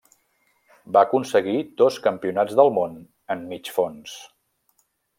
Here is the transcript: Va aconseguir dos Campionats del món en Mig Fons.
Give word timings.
Va 0.95 1.03
aconseguir 1.07 1.59
dos 1.83 1.99
Campionats 2.07 2.59
del 2.63 2.75
món 2.81 2.99
en 3.37 3.47
Mig 3.55 3.73
Fons. 3.79 4.21